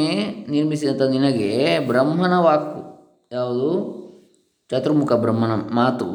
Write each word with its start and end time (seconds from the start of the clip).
ನಿರ್ಮಿಸಿದಂಥ 0.48 1.02
ನಿನಗೆ 1.14 1.50
ಬ್ರಹ್ಮನ 1.86 2.34
ವಾಕು. 2.38 2.80
ಯಾವುದು? 3.32 3.70
ಚತುರ್ಮುಖ 4.70 5.12
ಬ್ರಹ್ಮನ 5.12 5.54
ಮಾತು 5.74 6.08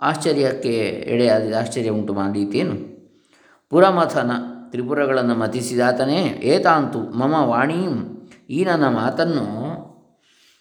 ಆಶ್ಚರ್ಯಕ್ಕೆ 0.00 0.74
ಎಡೆಯಾದ 1.12 1.54
ಆಶ್ಚರ್ಯ 1.60 1.90
ಉಂಟು 1.90 2.12
ಮಾಡೀತೇನು 2.14 2.76
ಪುರಮಥನ 3.72 4.30
ತ್ರಿಪುರಗಳನ್ನು 4.70 5.34
ಮತಿಸಿದಾತನೇ 5.34 6.20
ಏತಾಂತು 6.44 7.00
ಮಮ 7.18 7.34
ವಾಣೀಂ, 7.48 7.94
ಈ 8.50 8.58
ನನ್ನ 8.64 8.86
ಮಾತನ್ನು 8.88 9.46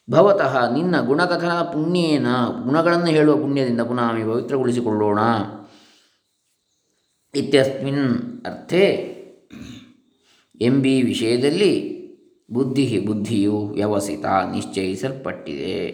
ಭವತಃ 0.08 0.53
ನಿನ್ನ 0.73 0.95
ಗುಣಕಥನ 1.02 1.53
ಪುಣ್ಯೇನ, 1.73 2.28
ಗುಣಗಳನ್ನು 2.63 3.11
ಹೇಳುವ 3.17 3.36
ಪುಣ್ಯದಿಂದ 3.36 3.81
ಪುನಃ 3.81 4.08
ಪವಿತ್ರಗೊಳಿಸಿಕೊಳ್ಳೋಣ 4.30 5.19
ಇತ್ಯಸ್ಮಿನ್ 7.34 8.06
ಅರ್ಥೇ 8.45 8.86
ಎಂಬಿ 10.62 11.02
ವಿಷಯದಲ್ಲಿ 11.02 12.00
ಬುದ್ಧಿ 12.54 13.00
ಬುದ್ಧಿಯು 13.00 13.66
ವ್ಯವಸಿತ 13.66 14.26
ನಿಶ್ಚಯಿಸಲ್ಪಟ್ಟಿದೆ. 14.26 15.88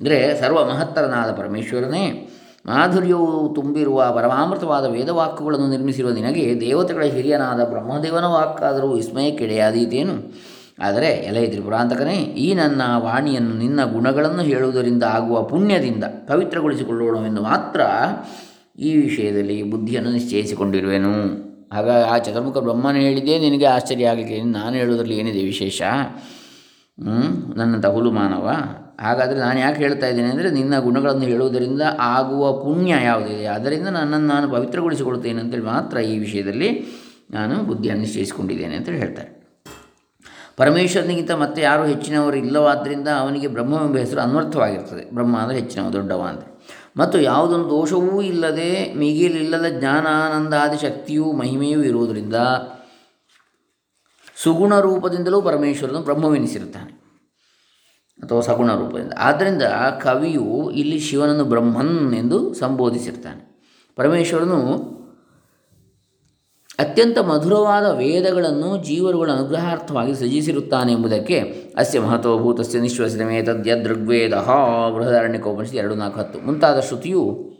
ಅಂದರೆ 0.00 0.40
ಸರ್ವ 0.40 0.64
ಮಹತ್ತರನಾದ 0.64 1.32
ಪರಮೇಶ್ವರನೇ, 1.32 2.30
ಮಾಧುರ್ಯವು 2.66 3.54
ತುಂಬಿರುವ 3.54 4.12
ಪರಮಾಮೃತವಾದ 4.14 4.84
ವೇದವಾಕ್ಯಗಳನ್ನು 4.84 5.70
ನಿರ್ಮಿಸಿರುವ 5.70 6.10
ನಿನಗೆ 6.10 6.60
ದೇವತೆಗಳ 6.60 7.02
ಹಿರಿಯನಾದ 7.02 7.64
ಬ್ರಹ್ಮದೇವನ 7.64 8.24
ವಾಕ್ಕಾದರೂ 8.24 8.92
ವಿಸ್ಮಯಕ್ಕಿಡೆಯಾದೀತೇನು? 8.92 10.32
ಆದರೆ 10.78 11.06
ಎಲೆ 11.06 11.46
ತ್ರಿಪುರಾಂತಕನೇ, 11.46 12.14
ಈ 12.14 12.54
ನನ್ನ 12.54 12.82
ವಾಣಿಯನ್ನು 12.96 13.54
ನಿನ್ನ 13.54 13.80
ಗುಣಗಳನ್ನು 13.92 14.42
ಹೇಳುವುದರಿಂದ 14.42 15.02
ಆಗುವ 15.02 15.42
ಪುಣ್ಯದಿಂದ 15.42 16.04
ಪವಿತ್ರಗೊಳಿಸಿಕೊಳ್ಳೋಣವೆಂದು 16.28 17.42
ಮಾತ್ರ 17.42 17.80
ಈ 18.78 18.96
ವಿಷಯದಲ್ಲಿ 18.96 19.62
ಬುದ್ಧಿಯನ್ನು 19.62 20.10
ನಿಶ್ಚಯಿಸಿಕೊಂಡಿರುವೆನು. 20.10 21.51
ಆಗ 21.72 21.90
ಆ 21.90 22.18
ಚತುರ್ಮುಖ 22.18 22.58
ಬ್ರಹ್ಮನ 22.58 22.96
ಹೇಳಿದ್ದೇ 22.96 23.38
ನಿನಗೆ 23.38 23.66
ಆಶ್ಚರ್ಯ 23.66 24.06
ಆಗಲಿಕ್ಕೆ. 24.06 24.38
ನಾನು 24.42 24.74
ಹೇಳೋದ್ರಲ್ಲಿ 24.76 25.16
ಏನಿದೆ 25.18 25.42
ವಿಶೇಷ? 25.44 25.82
ನನ್ನ 27.56 27.86
ಹುಲು 27.86 28.10
ಮಾನವ. 28.10 28.46
ಹಾಗಾದರೆ 29.00 29.38
ನಾನು 29.38 29.58
ಯಾಕೆ 29.58 29.78
ಹೇಳ್ತಾ 29.82 30.06
ಇದ್ದೇನೆ 30.06 30.28
ಅಂದರೆ 30.28 30.50
ನಿನ್ನ 30.50 30.78
ಗುಣಗಳನ್ನು 30.78 31.22
ಹೇಳುವುದರಿಂದ 31.22 31.82
ಆಗುವ 31.98 32.52
ಪುಣ್ಯ 32.52 32.94
ಯಾವುದಿದೆ? 33.04 33.46
ಅದರಿಂದ 33.46 33.88
ನನ್ನನ್ನು 33.88 34.28
ನಾನು 34.28 34.50
ಪವಿತ್ರಗೊಳಿಸಿಕೊಳ್ತೇನೆ 34.50 35.40
ಅಂತೇಳಿ 35.40 35.64
ಮಾತ್ರ 35.64 35.98
ಈ 35.98 36.18
ವಿಷಯದಲ್ಲಿ 36.18 36.70
ನಾನು 37.30 37.54
ಬುದ್ಧಿಯನ್ನು 37.62 38.02
ನಿಶ್ಚಯಿಸಿಕೊಂಡಿದ್ದೇನೆ 38.02 38.76
ಅಂತೇಳಿ 38.76 38.98
ಹೇಳ್ತಾರೆ. 38.98 39.30
ಪರಮೇಶ್ವರನಿಗಿಂತ 40.56 41.30
ಮತ್ತೆ 41.30 41.62
ಯಾರು 41.62 41.84
ಹೆಚ್ಚಿನವರು 41.84 42.36
ಇಲ್ಲವಾದ್ದರಿಂದ 42.36 43.08
ಅವನಿಗೆ 43.20 43.48
ಬ್ರಹ್ಮವೆಂಬ 43.48 43.96
ಹೆಸರು 43.96 44.20
ಅನ್ವರ್ಥವಾಗಿರ್ತದೆ. 44.20 45.14
ಬ್ರಹ್ಮ 45.14 45.36
ಅಂದರೆ 45.38 45.58
ಹೆಚ್ಚಿನವ, 45.58 45.90
ದೊಡ್ಡವ 45.90 46.22
ಅಂತ. 46.28 46.44
ಮತ್ತು 46.96 47.20
ಯಾವುದೊಂದು 47.20 47.70
ದೋಷವೂ 47.70 48.22
ಇಲ್ಲದೆ 48.22 48.94
ಮಿಗಿಲಿಲ್ಲದ 48.94 49.64
ಜ್ಞಾನಾನಂದಾದಿ 49.78 50.80
ಶಕ್ತಿಯೂ 50.80 51.32
ಮಹಿಮೆಯೂ 51.32 51.82
ಇರುವುದರಿಂದ 51.82 52.34
ಸುಗುಣ 54.36 54.80
ರೂಪದಿಂದಲೂ 54.80 55.42
ಪರಮೇಶ್ವರನು 55.42 56.00
ಬ್ರಹ್ಮವೆನಿಸಿರುತ್ತಾನೆ. 56.00 57.02
ಅಥವಾ 58.22 58.40
ಸಗುಣ 58.40 58.74
ರೂಪದಿಂದ. 58.74 59.12
ಆದ್ದರಿಂದ 59.18 59.62
ಕವಿಯು 60.02 60.70
ಇಲ್ಲಿ 60.70 60.98
ಶಿವನನ್ನು 60.98 61.44
ಬ್ರಹ್ಮನ್ 61.44 62.14
ಎಂದು 62.14 62.54
ಸಂಬೋಧಿಸಿರ್ತಾನೆ. 62.54 63.52
ಪರಮೇಶ್ವರನು 63.96 65.01
ಅತ್ಯಂತ 66.78 67.18
ಮಧುರವಾದ 67.18 67.86
ವೇದಗಳನ್ನು 67.86 68.84
ಜೀವರುಗಳ 68.84 69.32
ಅನುಗ್ರಹಾರ್ಥವಾಗಿ 69.32 70.14
ಸೃಜಿಸಿರುತ್ತಾನೆ 70.14 70.92
ಎಂಬುದಕ್ಕೆ 70.92 71.64
ಅಸ್ಯ 71.76 72.00
ಮಹತ್ವಭೂತಸ್ಯ 72.00 72.80
ನಿಶ್ವಸಿತಮೇ 72.80 73.42
ತದ್ಯದೃಗ್ವೇದ. 73.42 74.34
ಬೃಹದಾರಣ್ಯಕೋಪನಿಷತ್ 74.94 75.76
ಎರಡು 75.76 75.94
ನಾಲ್ಕು 75.94 76.20
ಹತ್ತು. 76.20 76.40
ಮುಂತಾದ 76.40 76.80
ಶ್ರುತಿಯು 76.80 77.52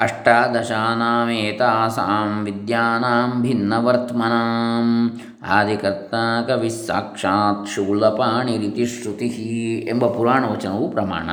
ಅಷ್ಟಾದಶಾನಾಮೇತಾಸಾಂ 0.00 2.44
ವಿದ್ಯಾನಾಂ 2.44 3.42
ಭಿನ್ನವರ್ತ್ಮನಾಂ. 3.42 5.20
ಆದಿಕರ್ತ 5.42 6.14
ಕವಿ 6.48 6.86
ಸಾಕ್ಷಾತ್ 6.86 7.68
ಶೂಲಪಾಣಿರಿತಿ 7.68 8.86
ಶ್ರುತಿ 8.86 9.88
ಎಂಬ 9.88 10.06
ಪುರಾಣ 10.06 10.44
ವಚನವು 10.44 10.90
ಪ್ರಮಾಣ. 10.90 11.30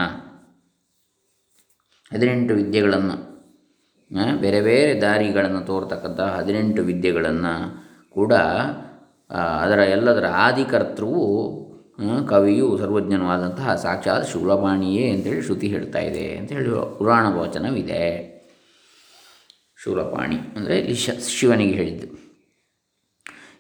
ಹದಿನೆಂಟು 2.14 2.54
ವಿದ್ಯೆಗಳನ್ನು 2.54 3.33
ಬೇರೆ 4.14 4.62
ಬೇರೆ 4.62 5.02
ದಾರಿಗಳನ್ನು 5.02 5.62
ತೋರ್ತಕ್ಕಂಥ 5.62 6.20
ಹದಿನೆಂಟು 6.20 6.82
ವಿದ್ಯೆಗಳನ್ನು 6.82 7.54
ಕೂಡ 8.10 8.34
ಅದರ 9.64 9.80
ಎಲ್ಲದರ 9.80 10.26
ಆದಿಕರ್ತೃವು 10.28 11.24
ಕವಿಯು 12.30 12.78
ಸರ್ವಜ್ಞನವಾದಂತಹ 12.78 13.76
ಸಾಕ್ಷಾತ್ 13.76 14.30
ಶೂಲಪಾಣಿಯೇ 14.30 15.12
ಅಂತೇಳಿ 15.12 15.42
ಶ್ರುತಿ 15.42 15.68
ಹೇಳ್ತಾ 15.68 16.00
ಇದೆ 16.00 16.38
ಅಂತ 16.38 16.52
ಹೇಳಿ 16.52 16.98
ಪುರಾಣ 16.98 17.36
ವಚನವಿದೆ. 17.36 18.34
ಶೂಲಪಾಣಿ 19.84 20.36
ಅಂದರೆ 20.36 20.94
ಶಿವನಿಗೆ 21.20 21.74
ಹೇಳಿದ್ದು. 21.74 22.08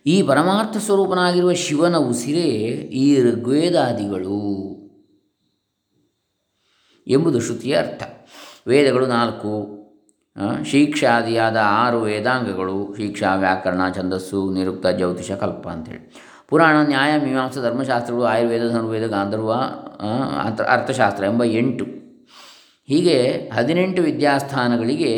ಈ 0.06 0.22
ಪರಮಾರ್ಥ 0.22 0.78
ಸ್ವರೂಪನಾಗಿರುವ 0.78 1.53
ಶಿವನ 1.53 1.97
ಉಸಿರೇ 1.97 2.50
ಈ 3.03 3.22
ಋಗ್ವೇದಾದಿಗಳು 3.22 4.40
ಎಂಬುದು 7.08 7.41
ಶ್ರುತಿಯ 7.41 7.75
ಅರ್ಥ. 7.75 8.03
ವೇದಗಳು 8.68 9.08
ನಾಲ್ಕು 9.08 9.52
ಶಿಕ್ಷಾದಿಯಾದ 10.66 11.58
ಆರು 11.64 12.02
ವೇದಾಂಗಗಳು, 12.02 12.94
ಶಿಕ್ಷಾ, 12.97 13.35
ವ್ಯಾಕರಣ, 13.35 13.82
ಛಂದಸ್ಸು, 13.96 14.53
ನಿರುಕ್ತ, 14.53 14.88
ಜ್ಯೋತಿಷ, 14.88 15.32
ಕಲ್ಪ 15.32 15.68
ಅಂತೇಳಿ. 15.68 16.03
ಪುರಾಣ, 16.50 16.76
ನ್ಯಾಯ, 16.88 17.12
ಮೀಮಾಂಸ, 17.20 17.58
ಧರ್ಮಶಾಸ್ತ್ರಗಳು, 17.58 18.26
ಆಯುರ್ವೇದ, 18.26 18.72
ಧನುರ್ವೇದ, 18.72 19.08
ಗಾಂಧರ್ವ 19.08 19.53
ಅರ್ಥ, 20.44 20.62
ಅರ್ಥಶಾಸ್ತ್ರ 20.62 21.24
ಎಂಬ 21.24 21.44
ಎಂಟು. 21.44 21.85
ಹೀಗೆ 22.88 23.18
ಹದಿನೆಂಟು 23.53 24.02
ವಿದ್ಯಾಸ್ಥಾನಗಳಿಗೆ 24.02 25.14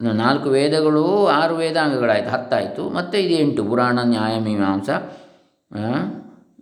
ನಾಲ್ಕು 0.00 0.48
ವೇದಗಳು, 0.48 1.26
ಆರು 1.26 1.54
ವೇದಾಂಗಗಳಾಯಿತು, 1.56 2.30
ಹತ್ತಾಯಿತು, 2.30 2.90
ಮತ್ತು 2.90 3.18
ಇದು 3.18 3.34
ಎಂಟು. 3.34 3.64
ಪುರಾಣ, 3.64 3.98
ನ್ಯಾಯ, 4.04 4.38
ಮೀಮಾಂಸ 4.38 4.90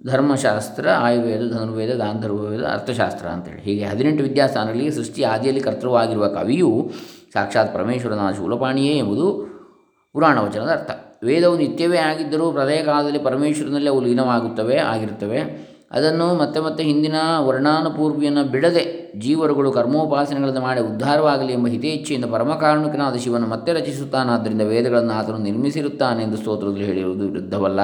ಧರ್ಮಶಾಸ್ತ್ರ, 0.08 0.86
ಆಯುರ್ವೇದ, 0.98 1.42
ಧನುರ್ವೇದ, 1.52 1.92
ಗಾಂಧರ್ವವೇದ, 1.96 2.62
ಅರ್ಥಶಾಸ್ತ್ರ 2.62 3.26
ಅಂತೇಳಿ. 3.26 3.62
ಹೀಗೆ 3.62 3.84
ಹದಿನೆಂಟು 3.84 4.22
ವಿದ್ಯಾಸ್ಥಾನದಲ್ಲಿ 4.22 4.90
ಸೃಷ್ಟಿ 4.90 5.22
ಆದಿಯಲ್ಲಿ 5.22 5.62
ಕರ್ತೃವಾಗಿರುವ 5.62 6.26
ಕವಿಯು 6.28 6.90
ಸಾಕ್ಷಾತ್ 7.32 7.74
ಪರಮೇಶ್ವರನ 7.74 8.32
ಶೂಲಪಾಣಿಯೇ 8.36 8.98
ಎಂಬುದು 8.98 9.26
ಪುರಾಣ 10.12 10.38
ವಚನದ 10.38 10.70
ಅರ್ಥ. 10.70 10.90
ವೇದವು 11.24 11.56
ನಿತ್ಯವೇ 11.58 11.98
ಆಗಿದ್ದರೂ 11.98 12.52
ಪ್ರಳಯ 12.52 12.80
ಕಾಲದಲ್ಲಿ 12.84 13.18
ಪರಮೇಶ್ವರನಲ್ಲಿ 13.18 13.88
ಅವು 13.88 14.00
ಲೀನವಾಗುತ್ತವೆ, 14.00 14.76
ಆಗಿರುತ್ತವೆ. 14.92 15.40
ಅದನ್ನು 15.90 16.26
ಮತ್ತೆ 16.38 16.60
ಮತ್ತೆ 16.60 16.82
ಹಿಂದಿನ 16.84 17.14
ವರ್ಣಾನುಪೂರ್ವಿಯನ್ನು 17.38 18.44
ಬಿಡದೆ 18.44 18.84
ಜೀವರುಗಳು 19.18 19.72
ಕರ್ಮೋಪಾಸನೆಗಳನ್ನು 19.72 20.60
ಮಾಡಿ 20.60 20.80
ಉದ್ಧಾರವಾಗಲಿ 20.80 21.52
ಎಂಬ 21.52 21.66
ಹಿತೇಚ್ಛೆಯಿಂದ 21.66 22.24
ಪರಮಕಾರುಣಿಕನಾದ 22.24 23.16
ಶಿವನು 23.16 23.46
ಮತ್ತೆ 23.46 23.72
ರಚಿಸುತ್ತಾನಾದ್ದರಿಂದ 23.72 24.62
ವೇದಗಳನ್ನು 24.62 25.12
ಆತನು 25.12 25.38
ನಿರ್ಮಿಸಿರುತ್ತಾನೆ 25.38 26.22
ಎಂದು 26.22 26.36
ಸ್ತೋತ್ರದಲ್ಲಿ 26.36 26.84
ಹೇಳಿರುವುದು 26.84 27.24
ವಿರುದ್ಧವಲ್ಲ. 27.28 27.80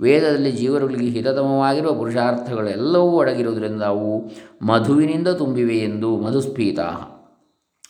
ವೇದದಲ್ಲಿ 0.00 0.52
ಜೀವರುಗಳಿಗೆ 0.52 1.10
ಹಿತತಮವಾಗಿರುವ 1.10 1.92
ಪುರುಷಾರ್ಥಗಳೆಲ್ಲವೂ 1.92 3.18
ಅಡಗಿರುವುದರಿಂದ 3.18 3.82
ಅವು 3.82 4.30
ಮಧುವಿನಿಂದ 4.62 5.28
ತುಂಬಿವೆ 5.28 5.76
ಎಂದು 5.78 6.16
ಮಧುಸ್ಫೀತ. 6.16 6.80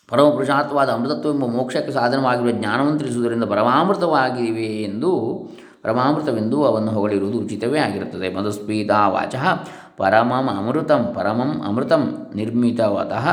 ಪರಮಪುರುಷಾರ್ಥವಾದ 0.09 0.89
ಅಮೃತತ್ವವೆಂಬ 0.89 1.45
ಮೋಕ್ಷಕ್ಕೆ 1.47 1.93
ಸಾಧನವಾಗಿರುವ 1.93 2.51
ಜ್ಞಾನವನ್ನು 2.51 2.99
ತಿಳಿಸುವುದರಿಂದ 2.99 3.45
ಪರಮಾಮೃತವಾಗಿವೆ 3.45 4.83
ಎಂದು, 4.83 5.13
ಪರಮಾಮೃತವೆಂದು 5.83 6.65
ಅವನ್ನು 6.65 6.91
ಹೊಗಳಿರುವುದು 6.91 7.39
ಉಚಿತವೇ 7.39 7.79
ಆಗಿರುತ್ತದೆ. 7.79 8.35
ಮಧುಸ್ಪೀತಾ 8.35 9.09
ವಾಚ 9.09 9.35
ಪರಮಂ 9.97 10.49
ಅಮೃತಂ 10.59 11.13
ಪರಮಂ 11.15 11.63
ಅಮೃತಂ 11.67 12.33
ನಿರ್ಮಿತವತಃ. 12.35 13.29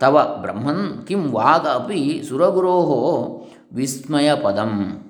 ತವ 0.00 0.38
ಬ್ರಹ್ಮನ್ 0.40 1.06
ಕಿಂ 1.06 1.32
ವಾಗ 1.32 1.66
ಅಪಿ 1.66 2.22
ಸುರಗುರೋ 2.28 2.76
ವಿಸ್ಮಯ 3.72 4.34
ಪದಂ 4.34 5.02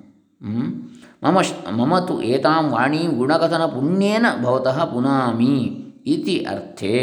ಮಮ 1.23 1.37
ಮಮ 1.75 1.99
ತು 1.99 2.21
ಏತಾಂ 2.21 2.69
ವಾಣಿ 2.69 2.97
ಗುಣಕಥನ 2.97 3.65
ಪುಣ್ಯೇನ 3.65 4.25
ಭವತಃ 4.43 4.85
ಪುನಾಮಿ 4.85 5.55
ಇತಿ 6.05 6.45
ಅರ್ಥೇ 6.49 6.95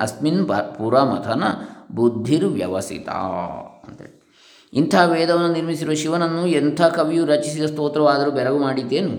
ಅಸ್ಮಿನ್ 0.00 0.48
ಪ 0.48 0.52
ಪುರಮಥನ 0.52 1.44
ಬುದ್ಧಿರ್ವ್ಯವಸಿತ 1.94 3.08
ಅಂತೇಳಿ 3.88 4.22
ಇಂಥ 4.72 4.94
ವೇದವನ್ನು 5.06 5.52
ನಿರ್ಮಿಸಿರುವ 5.52 5.94
ಶಿವನನ್ನು 5.94 6.46
ಎಂಥ 6.46 6.82
ಕವಿಯು 6.82 7.24
ರಚಿಸಿದ 7.26 7.64
ಸ್ತೋತ್ರವಾದರೂ 7.64 8.30
ಬೆರಗು 8.30 8.58
ಮಾಡಿದ್ದೇನು? 8.58 9.10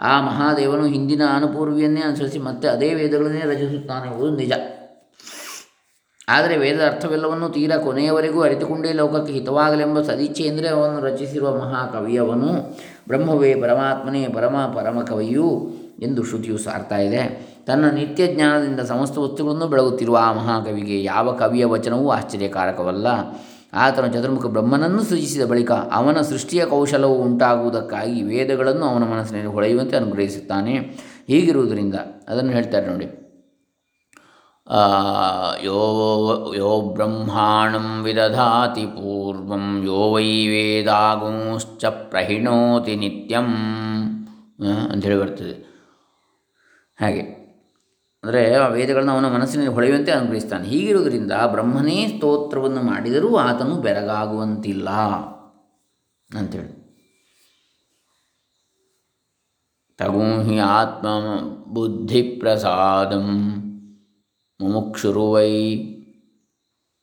ಆ 0.00 0.20
ಮಹಾದೇವನು 0.20 0.86
ಹಿಂದಿನ 0.86 1.22
ಅನುಪೂರ್ವಿಯನ್ನೇ 1.34 2.00
ಅನುಸರಿಸಿ 2.00 2.38
ಮತ್ತೆ 2.38 2.68
ಅದೇ 2.68 2.94
ವೇದಗಳನ್ನೇ 2.94 3.42
ರಚಿಸುತ್ತಾನೆ 3.46 4.10
ಎಂಬುದು 4.10 4.36
ನಿಜ. 4.36 4.52
ಆದರೆ 6.30 6.56
ವೇದದ 6.56 6.86
ಅರ್ಥವೆಲ್ಲವನ್ನು 6.86 7.48
ತೀರಾ 7.48 7.78
ಕೊನೆಯವರೆಗೂ 7.78 8.40
ಅರಿತುಕೊಂಡೇ 8.40 8.92
ಲೋಕಕ್ಕೆ 8.92 9.32
ಹಿತವಾಗಲೆಂಬ 9.32 10.02
ಸದಿಚ್ಛೆಯೆಂದರೆ 10.02 10.68
ಅವನು 10.68 11.00
ರಚಿಸಿರುವ 11.00 11.56
ಮಹಾಕವಿಯವನು, 11.56 12.78
ಬ್ರಹ್ಮವೇ 13.08 13.54
ಪರಮಾತ್ಮನೇ 13.54 14.28
ಪರಮ 14.28 14.56
ಪರಮ 14.74 15.00
ಕವಿಯು 15.00 15.70
ಎಂದು 16.00 16.24
ಶ್ರುತಿಯು 16.24 16.58
ಸಾರ್ತಾ 16.58 16.98
ಇದೆ. 16.98 17.50
ತನ್ನ 17.66 17.90
ನಿತ್ಯ 17.90 18.26
ಜ್ಞಾನದಿಂದ 18.26 18.80
ಸಮಸ್ತ 18.80 19.18
ವಸ್ತುಗಳನ್ನು 19.18 19.66
ಬೆಳಗುತ್ತಿರುವ 19.66 20.18
ಆ 20.20 20.32
ಮಹಾಕವಿಗೆ 20.32 21.04
ಯಾವ 21.04 21.32
ಕವಿಯ 21.32 21.64
ವಚನವೂ 21.64 22.10
ಆಶ್ಚರ್ಯಕಾರಕವಲ್ಲ. 22.10 23.06
ಆತನ 23.72 24.06
ಚತುರ್ಮುಖ 24.06 24.46
ಬ್ರಹ್ಮನನ್ನು 24.46 25.02
ಸೃಜಿಸಿದ 25.02 25.42
ಬಳಿಕ 25.42 25.72
ಅವನ 25.72 26.20
ಸೃಷ್ಟಿಯ 26.20 26.64
ಕೌಶಲವು 26.64 27.14
ಉಂಟಾಗುವುದಕ್ಕಾಗಿ 27.14 28.22
ವೇದಗಳನ್ನು 28.22 28.86
ಅವನ 28.86 29.02
ಮನಸ್ಸಿನಲ್ಲಿ 29.02 29.48
ಹೊಳೆಯುವಂತೆ 29.48 29.96
ಅನುಗ್ರಹಿಸುತ್ತಾನೆ. 29.96 30.74
ಹೀಗಿರುವುದರಿಂದ, 31.26 31.94
ಅದನ್ನು 32.28 32.52
ಹೇಳ್ತಾರೆ 32.52 32.86
ನೋಡಿ. 32.86 33.19
ಯೋ 35.62 36.54
ಯೋ 36.56 36.80
ಬ್ರಹ್ಮಾಣಂ 36.80 38.02
ವಿದಧಾತಿ 38.02 38.86
ಪೂರ್ವಂ, 38.86 39.82
ಯೋ 39.84 40.12
ವೈ 40.12 40.46
ವೇದಾಗುಂಶ್ಚ 40.46 41.84
ಪ್ರಹಿಣೋತಿ 41.84 42.96
ನಿತ್ಯಂ. 42.96 43.46
ಅಂಥೇಳಿ 44.92 45.20
ಬರ್ತದೆ. 45.20 45.70
ಹಾಗೆ. 47.00 47.40
ಅಂದರೆ 48.24 48.54
ಆ 48.54 48.66
ವೇದಗಳನ್ನು 48.66 49.12
ಅವನ 49.12 49.34
ಮನಸ್ಸಿನಲ್ಲಿ 49.34 49.72
ಹೊಳೆಯುವಂತೆ 49.72 50.12
ಅನುಗ್ರಹಿಸ್ತಾನೆ. 50.12 50.68
ಹೀಗಿರುವುದರಿಂದ 50.68 51.32
ಬ್ರಹ್ಮನೇ 51.46 52.06
ಸ್ತೋತ್ರವನ್ನು 52.06 52.82
ಮಾಡಿದರೂ 52.82 53.36
ಆತನು 53.36 53.76
ಬೆರಗಾಗುವಂತಿಲ್ಲ 53.76 54.90
ಅಂಥೇಳಿ. 56.38 56.80
ತಗೂಹಿ 59.96 60.58
ಆತ್ಮ 60.58 61.08
ಬುದ್ಧಿ 61.64 62.22
ಪ್ರಸಾದಂ 62.22 63.66
ಮುಮುಕ್ಷುರುವೈ 64.60 65.76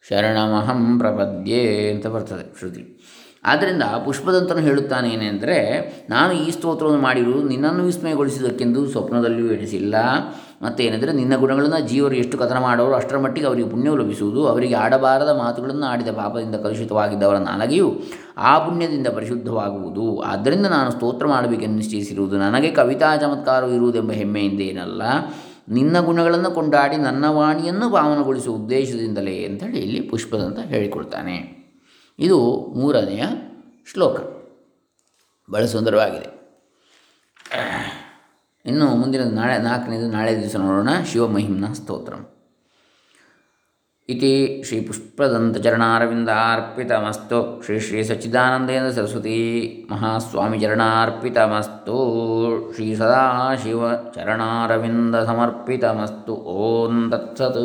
ಶರಣಮಹಂ 0.09 0.99
ಪ್ರಪದ್ಯೆ 0.99 1.91
ಅಂತ 1.91 2.07
ಬರ್ತದೆ 2.07 2.59
ಶ್ರುತಿ. 2.59 2.99
ಆದ್ದರಿಂದ 3.45 3.83
ಪುಷ್ಪದಂತನು 4.05 4.57
ಹೇಳುತ್ತಾನೆ 4.57 5.09
ಏನೆಂದರೆ, 5.09 5.57
ನಾನು 6.09 6.33
ಈ 6.33 6.51
ಸ್ತೋತ್ರವನ್ನು 6.51 7.01
ಮಾಡಿರುವುದು 7.01 7.47
ನಿನ್ನನ್ನು 7.47 7.83
ವಿಸ್ಮಯಗೊಳಿಸುವುದಕ್ಕೆಂದು 7.83 8.87
ಸ್ವಪ್ನದಲ್ಲಿಯೂ 8.87 9.47
ಎಣಿಸಿಲ್ಲ. 9.47 9.95
ಮತ್ತೇನೆಂದರೆ 10.61 11.11
ನಿನ್ನ 11.13 11.35
ಗುಣಗಳನ್ನು 11.35 11.87
ಜೀವರು 11.87 12.15
ಎಷ್ಟು 12.15 12.37
ಕಥನ 12.37 12.57
ಮಾಡೋರು 12.57 12.93
ಅಷ್ಟರ 12.93 13.17
ಮಟ್ಟಿಗೆ 13.17 13.47
ಅವರಿಗೆ 13.47 13.69
ಪುಣ್ಯವು 13.69 13.97
ಲಭಿಸುವುದು, 13.97 14.47
ಅವರಿಗೆ 14.47 14.73
ಆಡಬಾರದ 14.73 15.37
ಮಾತುಗಳನ್ನು 15.37 15.85
ಆಡಿದ 15.85 16.07
ಪಾಪದಿಂದ 16.07 16.55
ಕಲುಷಿತವಾಗಿದ್ದವರ 16.55 17.37
ನಾಲಗೆಯು 17.37 17.99
ಆ 18.37 18.59
ಪುಣ್ಯದಿಂದ 18.59 19.07
ಪರಿಶುದ್ಧವಾಗುವುದು. 19.07 20.19
ಆದ್ದರಿಂದ 20.19 20.65
ನಾನು 20.65 20.91
ಸ್ತೋತ್ರ 20.91 21.27
ಮಾಡಬೇಕೆಂದು 21.27 21.75
ನಿಶ್ಚಯಿಸಿರುವುದು 21.75 22.37
ನನಗೆ 22.37 22.71
ಕವಿತಾ 22.71 23.17
ಚಮತ್ಕಾರವು 23.17 23.73
ಇರುವುದೆಂಬ 23.73 24.11
ಹೆಮ್ಮೆಯಿಂದೇನಲ್ಲ 24.11 25.01
ನಿನ್ನ 25.69 25.99
ಗುಣಗಳನ್ನು 25.99 26.51
ಕೊಂಡಾಡಿ 26.51 26.97
ನನ್ನ 26.97 27.25
ವಾಣಿಯನ್ನು 27.25 27.91
ಪಾವನಗೊಳಿಸುವ 27.91 28.55
ಉದ್ದೇಶದಿಂದಲೇ 28.55 29.45
ಅಂತೇಳಿ 29.45 29.79
ಇಲ್ಲಿ 29.79 30.01
ಪುಷ್ಪದಂತ 30.01 30.59
ಹೇಳಿಕೊಳ್ತಾನೆ 30.59 31.57
ಇದು 32.19 32.65
ಮೂರನೆಯ 32.75 33.23
ಶ್ಲೋಕ. 33.91 34.19
ಬಹಳ 35.51 35.65
ಸುಂದರವಾಗಿದೆ. 35.65 36.37
ಇನ್ನು 38.65 38.85
ಮುಂದಿನ 38.85 39.23
ನಾಳೆ 39.23 39.57
ನಾಲ್ಕನೇದು 39.57 40.11
ನಾಳೆ 40.11 40.41
ದಿವಸ 40.41 40.55
ನೋಡೋಣ. 40.55 40.89
ಶಿವಮಹಿಮ್ನ 41.03 41.73
ಸ್ತೋತ್ರಂ. 41.73 42.36
ಇತಿ 44.09 44.63
ಶ್ರೀ 44.63 44.81
ಪುಷ್ಪದಂತಚರಣಾರವಿಂದಾರ್ಪಿತಮಸ್ತು 44.81 47.61
ಶ್ರೀ 47.65 47.79
ಶ್ರೀ 47.79 48.03
ಸಚ್ಚಿದಾನಂದೇಂದ್ರ 48.03 48.91
ಸರಸ್ವತಿ 48.91 49.87
ಮಹಾಸ್ವಾಮಿಚರಣಾರ್ಪಿತಮಸ್ತು 49.91 51.97
ಶ್ರೀ 52.75 52.95
ಸದಾಶಿವ 52.95 53.83
ಚರಣಾರವಿಂದ 54.15 55.23
ಸಮರ್ಪಿತಮಸ್ತು 55.23 56.57
ಓಂ 56.57 57.11
ತತ್ಸತ್ 57.11 57.59